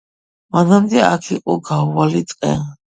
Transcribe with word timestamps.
მანამდე 0.55 1.05
აქ 1.11 1.31
იყო 1.39 1.59
გაუვალი 1.71 2.29
ტყე. 2.35 2.59